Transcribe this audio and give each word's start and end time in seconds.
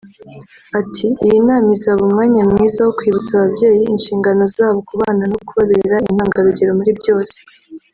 Ati“Iyi 0.79 1.37
nama 1.47 1.69
izaba 1.77 1.99
umwanya 2.07 2.41
mwiza 2.51 2.79
wo 2.85 2.93
kwibutsa 2.97 3.31
ababyeyi 3.35 3.83
inshingano 3.93 4.43
zabo 4.55 4.79
ku 4.87 4.93
bana 5.01 5.23
no 5.31 5.37
kubabera 5.47 5.95
intangarugero 6.09 6.71
muri 6.79 6.91
byose 6.99 7.35